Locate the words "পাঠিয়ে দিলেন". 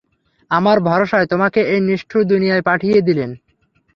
2.61-3.31